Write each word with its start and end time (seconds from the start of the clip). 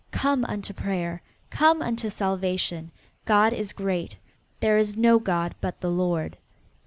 Come 0.09 0.45
unto 0.45 0.73
prayer! 0.73 1.21
Come 1.51 1.83
unto 1.83 2.09
salvation! 2.09 2.89
God 3.25 3.53
is 3.53 3.71
great. 3.71 4.15
There 4.59 4.79
is 4.79 4.97
no 4.97 5.19
god 5.19 5.53
but 5.61 5.79
the 5.79 5.91
Lord." 5.91 6.37